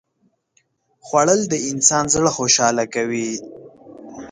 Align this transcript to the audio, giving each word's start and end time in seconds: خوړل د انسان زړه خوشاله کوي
خوړل 1.05 1.41
د 1.49 1.53
انسان 1.69 2.05
زړه 2.13 2.29
خوشاله 2.37 2.83
کوي 2.93 3.29